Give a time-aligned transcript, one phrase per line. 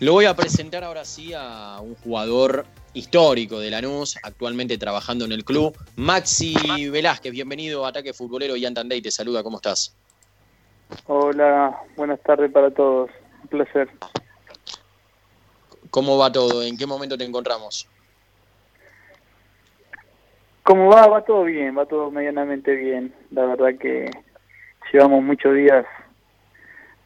[0.00, 2.64] Lo voy a presentar ahora sí a un jugador
[2.94, 7.32] histórico de Lanús, actualmente trabajando en el club, Maxi Velázquez.
[7.32, 9.94] Bienvenido a Ataque Futbolero y Antandey te saluda, ¿cómo estás?
[11.06, 13.10] Hola, buenas tardes para todos.
[13.42, 13.90] Un placer.
[15.90, 16.62] ¿Cómo va todo?
[16.62, 17.86] ¿En qué momento te encontramos?
[20.62, 21.08] ¿Cómo va?
[21.08, 23.12] Va todo bien, va todo medianamente bien.
[23.32, 24.10] La verdad que
[24.94, 25.84] llevamos muchos días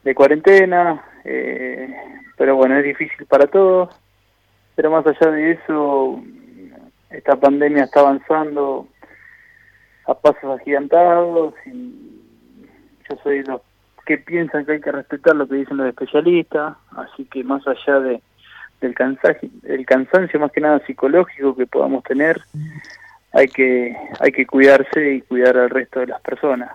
[0.05, 1.93] de cuarentena, eh,
[2.37, 3.95] pero bueno, es difícil para todos.
[4.75, 6.21] Pero más allá de eso,
[7.11, 8.89] esta pandemia está avanzando
[10.07, 12.21] a pasos agigantados y
[13.09, 13.61] yo soy de los
[14.05, 18.01] que piensan que hay que respetar lo que dicen los especialistas, así que más allá
[18.01, 18.23] de
[18.81, 22.41] del cansancio, el cansancio más que nada psicológico que podamos tener,
[23.33, 26.71] hay que hay que cuidarse y cuidar al resto de las personas.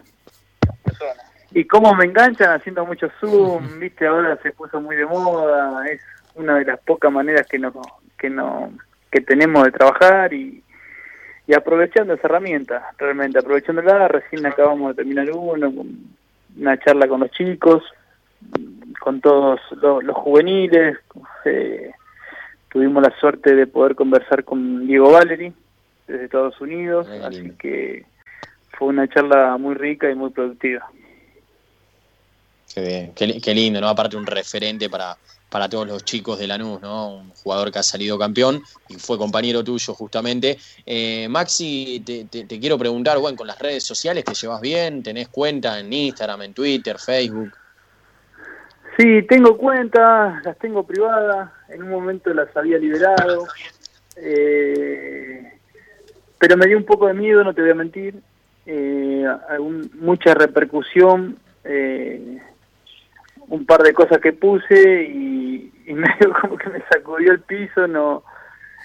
[1.52, 6.02] Y cómo me enganchan haciendo mucho Zoom, viste, ahora se puso muy de moda, es
[6.36, 7.74] una de las pocas maneras que no
[8.18, 8.72] que no
[9.12, 10.64] que tenemos de trabajar y,
[11.48, 15.74] y aprovechando esa herramienta, realmente aprovechándola, recién acabamos de terminar uno,
[16.58, 17.82] una charla con los chicos,
[19.00, 20.98] con todos los, juveniles,
[21.46, 21.92] eh,
[22.70, 25.52] tuvimos la suerte de poder conversar con Diego Valery
[26.08, 28.06] desde Estados Unidos, así que
[28.78, 30.88] fue una charla muy rica y muy productiva.
[32.74, 33.90] Qué bien, qué, lindo, ¿no?
[33.90, 35.18] Aparte un referente para,
[35.50, 37.16] para todos los chicos de Lanús, ¿no?
[37.16, 40.58] Un jugador que ha salido campeón y fue compañero tuyo justamente.
[40.86, 45.30] Eh, Maxi, te, te, quiero preguntar, bueno, con las redes sociales te llevas bien, tenés
[45.30, 47.52] cuenta en Instagram, en Twitter, Facebook.
[48.98, 53.48] Sí, tengo cuentas, las tengo privadas, en un momento las había liberado,
[54.18, 55.54] eh,
[56.38, 58.16] pero me dio un poco de miedo, no te voy a mentir,
[58.66, 59.26] eh,
[60.02, 62.40] mucha repercusión, eh,
[63.50, 68.24] un par de cosas que puse y, medio como que me sacudió el piso, no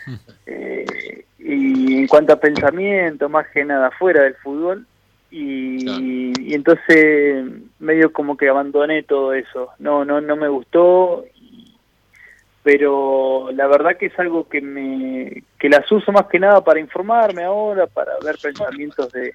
[0.46, 4.86] eh, y en cuanto a pensamiento, más que nada fuera del fútbol,
[5.30, 7.44] y, entonces
[7.80, 9.70] medio como que abandoné todo eso.
[9.78, 11.24] No no no me gustó
[12.64, 16.80] pero la verdad que es algo que me que las uso más que nada para
[16.80, 19.34] informarme ahora para ver pensamientos de,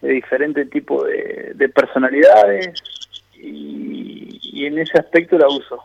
[0.00, 2.72] de diferentes tipos de, personalidades
[3.34, 4.05] y,
[4.56, 5.82] y, en ese aspecto la uso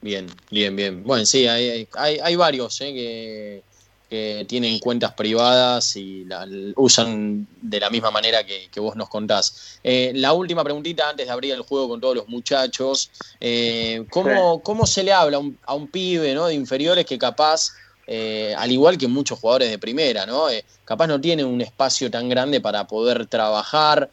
[0.00, 2.92] bien bien bien bueno sí hay hay, hay varios ¿eh?
[2.92, 3.62] que
[4.08, 9.78] que tienen cuentas privadas y la, usan de la misma manera que, vos nos contás.
[9.82, 13.10] Eh, la última preguntita antes de abrir el juego con todos los muchachos.
[13.40, 16.46] Eh, ¿cómo, ¿cómo, se le habla a un, pibe ¿no?
[16.46, 17.70] de inferiores que capaz,
[18.06, 20.46] al igual que muchos jugadores de primera, ¿no?
[20.84, 24.10] capaz no tiene un espacio tan grande para poder trabajar?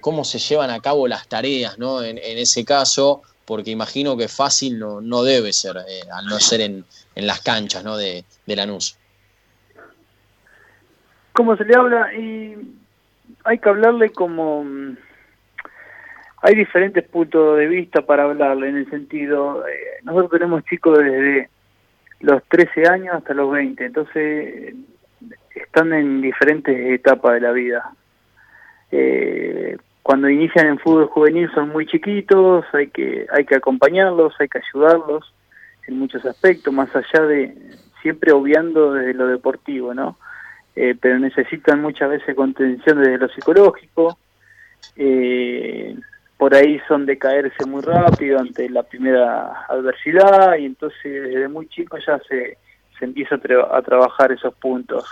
[0.00, 2.02] ¿Cómo se llevan a cabo las tareas ¿no?
[2.02, 3.22] en, ese caso?
[3.46, 5.78] Porque imagino que fácil no, no debe ser,
[6.12, 7.96] al no ser en, en las canchas ¿no?
[7.96, 8.98] de, de Lanús
[11.32, 12.54] cómo se le habla y
[13.44, 14.62] hay que hablarle como
[16.42, 21.48] hay diferentes puntos de vista para hablarle en el sentido eh, nosotros tenemos chicos desde
[22.20, 24.74] los 13 años hasta los 20 entonces
[25.54, 27.90] están en diferentes etapas de la vida
[28.92, 34.48] eh, cuando inician en fútbol juvenil son muy chiquitos hay que hay que acompañarlos hay
[34.48, 35.32] que ayudarlos
[35.86, 37.56] en muchos aspectos más allá de
[38.02, 40.16] siempre obviando desde lo deportivo no
[40.76, 44.18] eh, pero necesitan muchas veces contención desde lo psicológico.
[44.96, 45.96] Eh,
[46.36, 51.68] por ahí son de caerse muy rápido ante la primera adversidad y entonces desde muy
[51.68, 52.56] chico ya se,
[52.98, 55.04] se empieza a, trabajar esos puntos.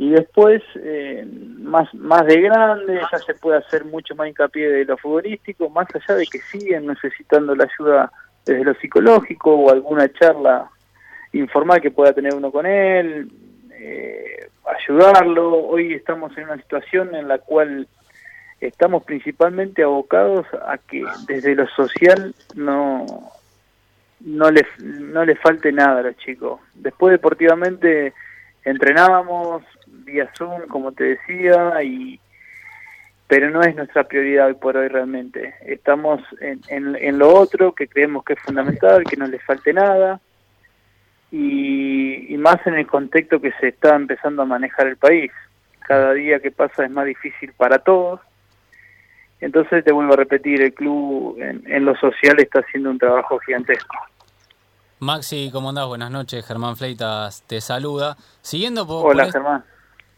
[0.00, 1.26] Y después, eh,
[1.58, 5.88] más, más de grande, ya se puede hacer mucho más hincapié de lo futbolístico, más
[5.94, 8.10] allá de que siguen necesitando la ayuda
[8.46, 10.70] desde lo psicológico o alguna charla
[11.34, 13.30] informal que pueda tener uno con él,
[13.74, 15.66] eh, ayudarlo.
[15.66, 17.86] Hoy estamos en una situación en la cual
[18.58, 23.04] estamos principalmente abocados a que desde lo social no
[24.20, 26.58] no les no les falte nada a los chicos.
[26.72, 28.14] Después deportivamente
[28.64, 29.62] entrenábamos
[30.10, 32.20] vía Zoom, como te decía, y
[33.26, 35.54] pero no es nuestra prioridad hoy por hoy realmente.
[35.64, 39.72] Estamos en, en, en lo otro que creemos que es fundamental, que no les falte
[39.72, 40.20] nada
[41.30, 45.30] y, más en el contexto que se está empezando a manejar el país.
[45.80, 48.20] Cada día que pasa es más difícil para todos.
[49.40, 53.96] Entonces, te vuelvo a repetir, el club en, lo social está haciendo un trabajo gigantesco.
[54.98, 55.86] Maxi, ¿cómo andás?
[55.86, 56.46] Buenas noches.
[56.46, 58.16] Germán Fleitas te saluda.
[58.42, 59.64] Siguiendo por, Hola, Germán.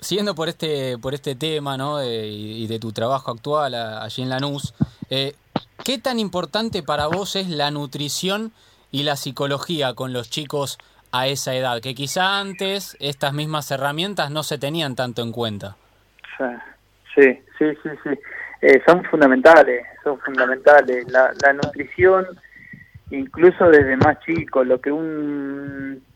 [0.03, 2.05] Siguiendo por este, por este tema ¿no?
[2.05, 4.75] y, de tu trabajo actual allí en Lanús,
[5.09, 5.35] eh,
[5.85, 8.53] ¿qué tan importante para vos es la nutrición
[8.91, 10.79] y la psicología con los chicos
[11.13, 15.77] a esa edad, que quizá antes estas mismas herramientas no se tenían tanto en cuenta.
[17.15, 18.11] Sí, sí, sí, sí.
[18.63, 21.07] Eh, son fundamentales, son fundamentales.
[21.13, 22.27] La, la nutrición,
[23.11, 26.12] incluso desde más chico, lo que un eh,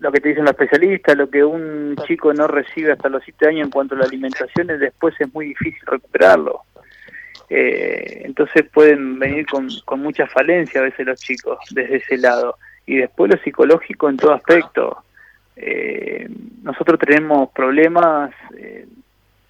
[0.00, 3.48] lo que te dicen los especialistas, lo que un chico no recibe hasta los 7
[3.48, 6.62] años en cuanto a la alimentación, después es muy difícil recuperarlo.
[7.50, 12.56] Eh, entonces pueden venir con, con mucha falencia a veces los chicos desde ese lado.
[12.86, 15.04] Y después lo psicológico en todo aspecto.
[15.56, 16.28] Eh,
[16.62, 18.86] nosotros tenemos problemas eh,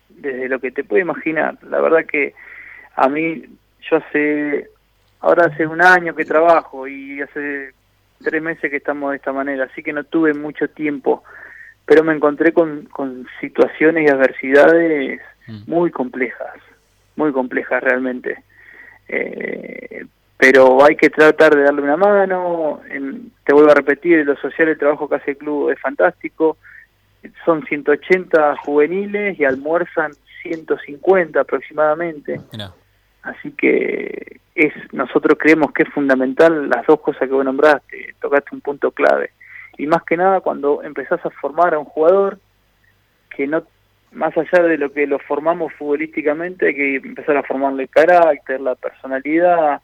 [0.09, 1.57] desde lo que te puedo imaginar.
[1.63, 2.35] La verdad que
[2.97, 3.45] a mí,
[3.89, 4.69] yo hace,
[5.21, 7.73] ahora hace un año que trabajo y hace
[8.23, 11.23] tres meses que estamos de esta manera, así que no tuve mucho tiempo,
[11.87, 15.63] pero me encontré con, con situaciones y adversidades mm.
[15.67, 16.57] muy complejas,
[17.17, 18.43] muy complejas realmente.
[19.09, 20.05] Eh,
[20.37, 22.81] pero hay que tratar de darle una mano,
[23.45, 26.57] te vuelvo a repetir, lo social, el trabajo que hace el club es fantástico,
[27.45, 30.13] son 180 juveniles y almuerzan
[30.43, 32.41] 150 aproximadamente.
[33.23, 38.55] Así que es nosotros creemos que es fundamental las dos cosas que vos nombraste, tocaste
[38.55, 39.31] un punto clave.
[39.79, 42.39] Y más que nada cuando empezás a formar a un jugador
[43.35, 43.63] que no
[44.13, 48.61] más allá de lo que lo formamos futbolísticamente, hay que empezar a formarle el carácter,
[48.61, 49.81] la personalidad,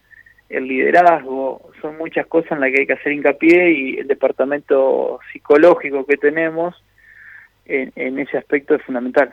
[0.48, 5.20] el liderazgo, son muchas cosas en las que hay que hacer hincapié y el departamento
[5.32, 6.74] psicológico que tenemos
[7.66, 9.32] en, ese aspecto es fundamental.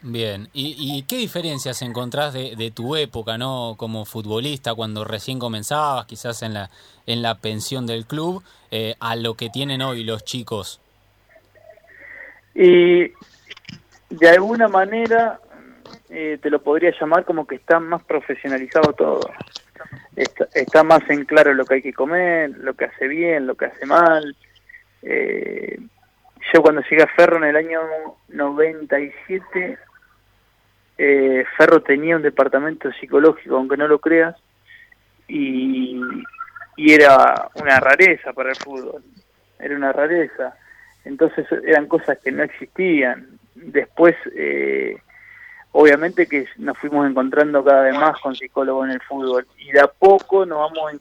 [0.00, 6.42] Bien, ¿Y, qué diferencias encontrás de, tu época, no, como futbolista, cuando recién comenzabas, quizás
[6.42, 6.70] en la
[7.08, 10.80] en la pensión del club, eh, a lo que tienen hoy los chicos?
[12.54, 13.12] Y
[14.10, 15.40] de alguna manera
[16.10, 19.20] eh, te lo podría llamar como que está más profesionalizado todo.
[20.16, 23.54] Está, está, más en claro lo que hay que comer, lo que hace bien, lo
[23.54, 24.36] que hace mal.
[25.02, 25.78] Eh,
[26.52, 27.80] yo cuando llegué a Ferro en el año
[28.28, 29.78] 97,
[30.98, 34.36] eh, Ferro tenía un departamento psicológico, aunque no lo creas,
[35.28, 36.00] y,
[36.76, 39.02] y era una rareza para el fútbol,
[39.58, 40.54] era una rareza.
[41.04, 43.38] Entonces eran cosas que no existían.
[43.54, 44.96] Después, eh,
[45.72, 49.80] obviamente que nos fuimos encontrando cada vez más con psicólogos en el fútbol y de
[49.80, 50.92] a poco nos vamos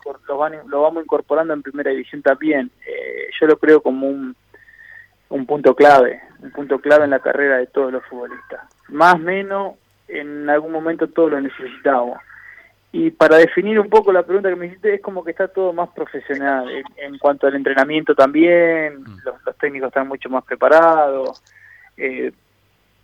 [0.68, 2.72] lo, vamos incorporando en primera división también.
[2.86, 4.36] Eh, yo lo creo como un
[5.30, 8.62] un punto clave, un punto clave en la carrera de todos los futbolistas.
[8.90, 9.76] Más o menos,
[10.07, 12.19] en algún momento todos lo necesitamos.
[12.92, 15.74] Y para definir un poco la pregunta que me hiciste, es como que está todo
[15.74, 16.68] más profesional.
[16.95, 19.18] En, cuanto al entrenamiento también, mm.
[19.25, 21.44] los, técnicos están mucho más preparados.
[21.98, 22.31] Eh,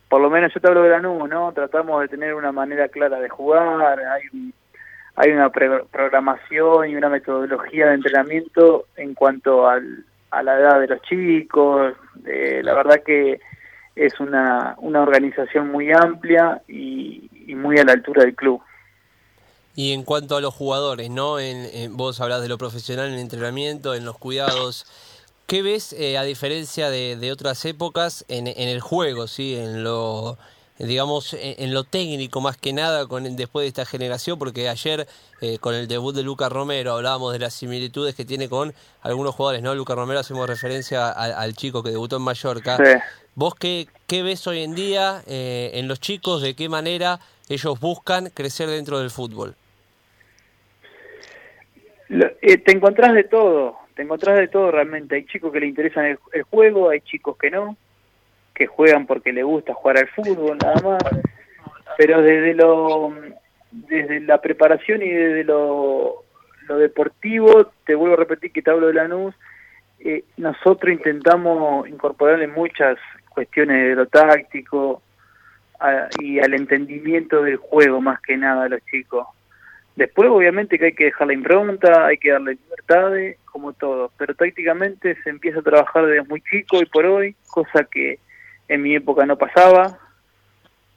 [0.08, 1.52] por lo menos yo te hablo de la NU, ¿no?
[1.52, 4.52] Tratamos de tener una manera clara de jugar, hay,
[5.16, 10.88] hay una programación y una metodología de entrenamiento en cuanto al, a la edad de
[10.88, 11.94] los chicos.
[12.26, 13.40] Eh, la verdad que
[13.96, 18.60] es una, una organización muy amplia y, muy a la altura del club.
[19.76, 21.38] Y en cuanto a los jugadores, ¿no?
[21.38, 24.86] En, vos hablas de lo profesional en el entrenamiento, en los cuidados.
[25.46, 29.56] ¿Qué ves, eh, a diferencia de, de, otras épocas, en, en el juego, ¿sí?
[29.56, 30.38] En lo,
[30.78, 35.06] digamos, en, lo técnico más que nada con después de esta generación, porque ayer
[35.40, 39.34] eh, con el debut de Lucas Romero hablábamos de las similitudes que tiene con algunos
[39.34, 39.74] jugadores, ¿no?
[39.74, 42.78] Lucas Romero hacemos referencia al chico que debutó en Mallorca.
[43.36, 46.42] ¿Vos qué, qué ves hoy en día eh, en los chicos?
[46.42, 49.54] ¿De qué manera ellos buscan crecer dentro del fútbol?
[52.10, 55.16] Eh, te encontrás de todo, te encontrás de todo realmente.
[55.16, 57.76] Hay chicos que le interesan el juego, hay chicos que no
[58.54, 61.02] que juegan porque les gusta jugar al fútbol nada más,
[61.98, 63.12] pero desde lo
[63.70, 66.22] desde la preparación y desde lo,
[66.68, 69.34] lo deportivo, te vuelvo a repetir que te hablo de Lanús,
[69.98, 72.98] eh, nosotros intentamos incorporarle muchas
[73.30, 75.02] cuestiones de lo táctico
[76.20, 79.26] y al entendimiento del juego más que nada a los chicos.
[79.96, 84.34] Después obviamente que hay que dejar la impronta, hay que darle libertades, como todo, pero
[84.34, 88.18] tácticamente se empieza a trabajar desde muy chico y por hoy, cosa que
[88.68, 89.98] en mi época no pasaba,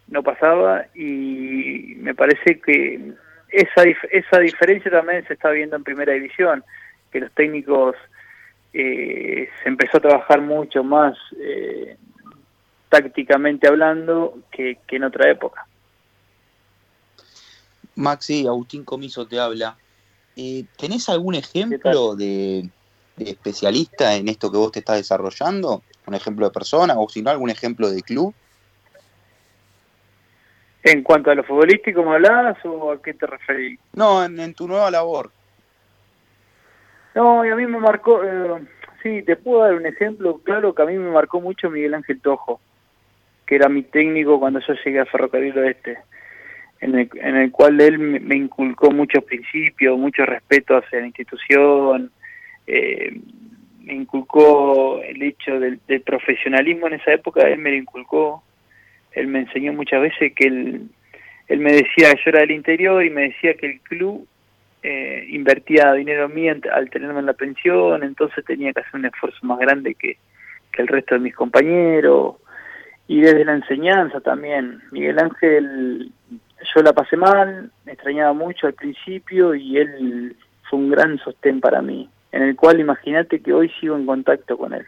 [0.07, 3.13] no pasaba y me parece que
[3.49, 6.63] esa, esa diferencia también se está viendo en primera división,
[7.11, 7.95] que los técnicos
[8.73, 11.97] eh, se empezó a trabajar mucho más eh,
[12.89, 15.65] tácticamente hablando que, en otra época.
[17.95, 19.77] Maxi, Agustín Comiso te habla.
[20.35, 22.69] Eh, ¿Tenés algún ejemplo de,
[23.17, 25.83] de especialista en esto que vos te estás desarrollando?
[26.07, 28.33] un ejemplo de persona o si no algún ejemplo de club?
[30.83, 33.79] En cuanto a lo futbolístico, ¿me hablabas o a qué te referís?
[33.93, 35.31] No, en, tu nueva labor.
[37.13, 38.63] No, y a mí me marcó, eh,
[39.03, 42.21] sí, te puedo dar un ejemplo claro que a mí me marcó mucho Miguel Ángel
[42.21, 42.61] Tojo,
[43.45, 45.97] que era mi técnico cuando yo llegué a Ferrocarril Oeste,
[46.79, 52.11] en el, en el cual él me inculcó muchos principios, mucho respeto hacia la institución,
[52.67, 53.17] eh,
[53.87, 58.43] me inculcó el hecho del, profesionalismo en esa época, él me lo inculcó,
[59.13, 60.89] él me enseñó muchas veces que él,
[61.47, 64.27] él me decía, yo era del interior y me decía que el club
[64.83, 69.05] eh, invertía dinero en mí al tenerme en la pensión, entonces tenía que hacer un
[69.05, 70.17] esfuerzo más grande que,
[70.73, 72.35] que el resto de mis compañeros.
[73.07, 76.11] Y desde la enseñanza también, Miguel Ángel,
[76.75, 80.35] yo la pasé mal, me extrañaba mucho al principio y él
[80.69, 84.57] fue un gran sostén para mí en el cual imagínate que hoy sigo en contacto
[84.57, 84.85] con él.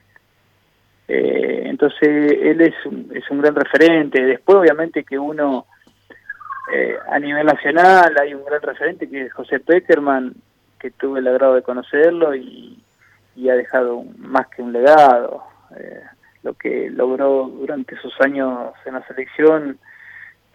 [1.07, 4.23] Eh, entonces él es un, es un gran referente.
[4.23, 5.65] Después obviamente que uno
[6.71, 10.35] eh, a nivel nacional hay un gran referente que es José Peckerman,
[10.79, 12.83] que tuve el agrado de conocerlo y,
[13.49, 15.43] ha dejado más que un legado.
[15.75, 16.03] Eh,
[16.43, 19.79] lo que logró durante esos años en la selección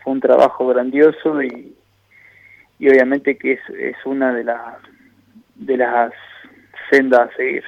[0.03, 1.75] fue un trabajo grandioso y,
[2.79, 4.77] y obviamente que es, es una de las
[5.57, 6.13] de las
[6.91, 7.65] senda a seguir.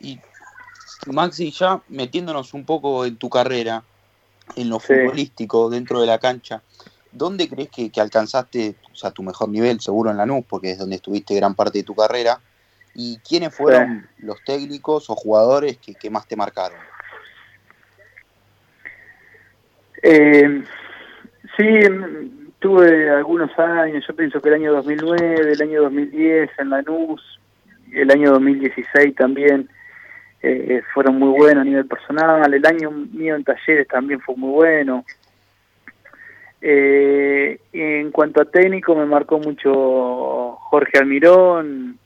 [0.00, 0.20] Y
[1.06, 3.82] Maxi, ya metiéndonos un poco en tu carrera,
[4.56, 6.62] en lo futbolístico, dentro de la cancha,
[7.12, 9.80] ¿dónde crees que, alcanzaste o sea, tu mejor nivel?
[9.80, 12.40] Seguro en la NUS, porque es donde estuviste gran parte de tu carrera.
[12.94, 16.78] ¿Y quiénes fueron los técnicos o jugadores que, más te marcaron?
[20.02, 20.64] Eh,
[21.56, 21.64] sí,
[22.58, 27.40] Tuve algunos años, yo pienso que el año 2009, el año 2010 en Lanús,
[27.92, 29.68] el año 2016 también
[30.42, 34.50] eh, fueron muy buenos a nivel personal, el año mío en talleres también fue muy
[34.50, 35.04] bueno.
[36.60, 41.98] Eh, en cuanto a técnico me marcó mucho Jorge Almirón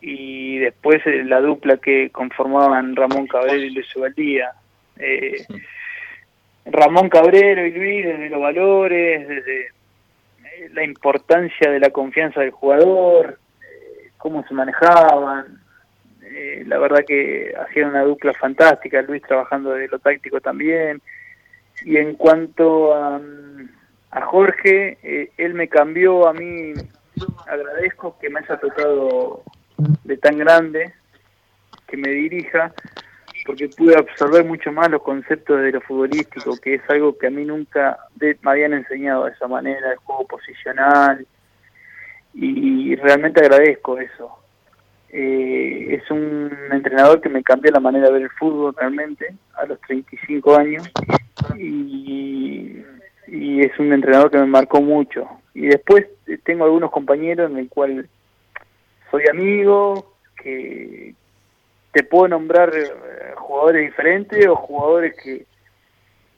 [0.00, 4.52] y después eh, la dupla que conformaban Ramón Cabrera y Luis Ubaldía.
[4.98, 5.44] Eh,
[6.66, 12.50] Ramón Cabrero y Luis desde los valores, desde eh, la importancia de la confianza del
[12.50, 15.60] jugador, eh, cómo se manejaban.
[16.22, 21.00] Eh, la verdad que hacían una dupla fantástica, Luis trabajando de lo táctico también.
[21.84, 23.20] Y en cuanto a,
[24.10, 26.72] a Jorge, él me cambió a mí,
[27.46, 29.42] agradezco que me haya tocado
[30.04, 30.94] de tan grande,
[31.86, 32.72] que me dirija,
[33.44, 37.30] porque pude absorber mucho más los conceptos de lo futbolístico, que es algo que a
[37.30, 41.26] mí nunca me habían enseñado de esa manera, el juego posicional,
[42.34, 44.44] y realmente agradezco eso.
[45.16, 49.64] Eh, es un entrenador que me cambió la manera de ver el fútbol realmente a
[49.64, 50.90] los 35 años
[51.56, 52.82] y,
[53.28, 55.28] y es un entrenador que me marcó mucho.
[55.54, 56.06] Y después
[56.42, 58.08] tengo algunos compañeros en el cual
[59.08, 61.14] soy amigo, que,
[61.94, 62.90] te puedo nombrar eh,
[63.36, 65.46] jugadores diferentes o jugadores que,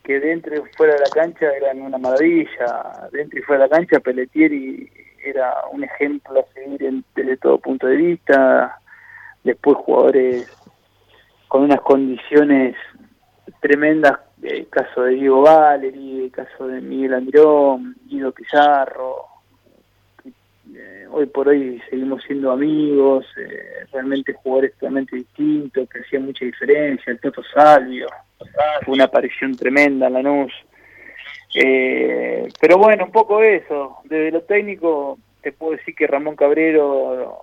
[0.04, 3.08] que dentro y fuera de la cancha eran una maravilla.
[3.10, 4.92] Dentro y fuera de la cancha, Pelletieri
[5.24, 8.78] era un ejemplo a seguir desde todo punto de vista.
[9.42, 10.46] Después jugadores
[11.48, 12.76] con unas condiciones
[13.60, 19.24] tremendas, el caso de Diego Valeri, el caso de Miguel Andrón, Guido Pizarro,
[20.74, 23.55] eh, hoy por hoy seguimos siendo amigos, eh,
[23.96, 28.08] realmente jugadores totalmente distintos, que hacían mucha diferencia, el Toto Salvio,
[28.84, 30.52] fue una aparición tremenda en Lanús.
[31.54, 37.38] Eh, pero bueno, un poco eso, desde lo técnico te puedo decir que Ramón Cabrero,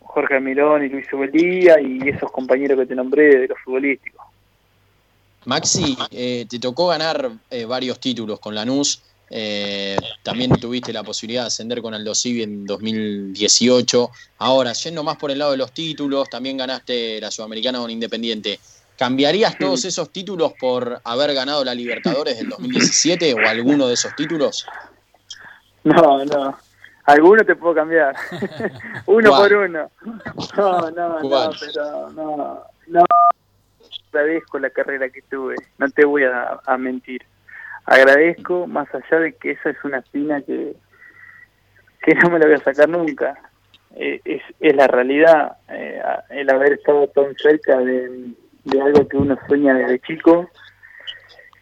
[0.00, 4.24] Jorge Almirón y Luis Ubeldía y esos compañeros que te nombré de lo futbolístico.
[5.44, 7.30] Maxi, te tocó ganar
[7.68, 9.02] varios títulos con Lanús.
[9.28, 14.10] Eh, también tuviste la posibilidad de ascender con Aldo Civi en 2018.
[14.38, 18.60] Ahora, yendo más por el lado de los títulos, también ganaste la Sudamericana con Independiente.
[18.96, 24.14] ¿Cambiarías todos esos títulos por haber ganado la Libertadores del 2017 o alguno de esos
[24.16, 24.66] títulos?
[25.84, 26.58] No, no.
[27.04, 28.16] Alguno te puedo cambiar.
[29.06, 29.90] uno por uno.
[30.56, 32.64] No, no, no, pero no.
[32.86, 33.04] No.
[34.12, 35.56] Agradezco la carrera que tuve.
[35.76, 37.22] No te voy a mentir
[37.86, 40.74] agradezco, más allá de que esa es una espina que,
[42.22, 43.38] no me la voy a sacar nunca.
[43.94, 48.34] Eh, es, es la realidad, eh, el haber estado tan cerca de,
[48.80, 50.50] algo que uno sueña desde chico,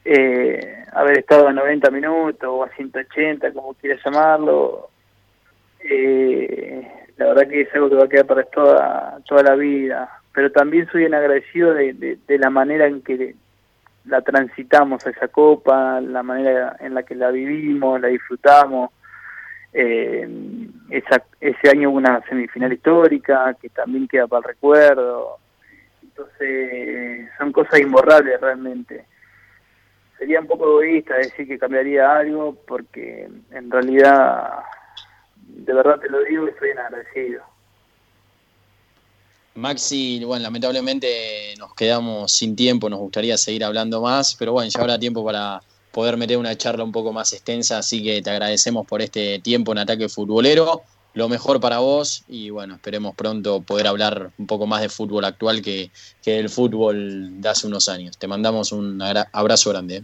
[0.05, 4.89] eh, haber estado a 90 minutos o a 180, como quieras llamarlo,
[7.17, 10.09] la verdad que es algo que va a quedar para toda, toda la vida.
[10.33, 13.37] Pero también soy bien agradecido de, de la manera en que
[14.07, 18.91] la transitamos a esa copa, la manera en la que la vivimos, la disfrutamos.
[19.73, 20.29] Eh,
[20.91, 25.39] esa, ese año hubo una semifinal histórica que también queda para el recuerdo.
[26.03, 29.07] Entonces, son cosas imborrables realmente.
[30.19, 34.61] Sería un poco egoísta decir que cambiaría algo porque en realidad,
[35.49, 37.54] de verdad te lo digo, estoy agradecido.
[39.55, 44.81] Maxi, bueno, lamentablemente nos quedamos sin tiempo, nos gustaría seguir hablando más, pero bueno, ya
[44.81, 45.61] habrá tiempo para
[45.93, 49.71] poder meter una charla un poco más extensa, así que te agradecemos por este tiempo
[49.71, 50.83] en ataque futbolero,
[51.15, 55.25] lo mejor para vos y bueno, esperemos pronto poder hablar un poco más de fútbol
[55.25, 55.91] actual que,
[56.25, 58.19] que del fútbol de hace unos años.
[58.19, 59.01] Te mandamos un
[59.33, 59.99] abrazo grande.
[59.99, 60.03] ¿eh?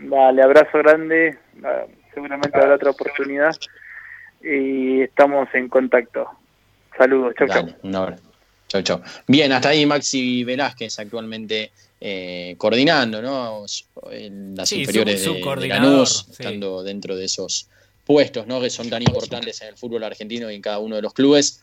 [0.00, 3.54] Vale, abrazo grande, ah, seguramente habrá otra oportunidad
[4.42, 6.28] y estamos en contacto.
[6.98, 7.66] Saludos, chau, chau.
[7.84, 8.25] Un abrazo.
[8.68, 9.00] Chau, chau.
[9.26, 11.70] Bien, hasta ahí Maxi Velázquez actualmente
[12.00, 13.64] eh, coordinando, ¿no?
[14.10, 17.68] En las inferiores de, de estando dentro de esos
[18.04, 18.60] puestos, ¿no?
[18.60, 21.62] Que son tan importantes en el fútbol argentino y en cada uno de los clubes.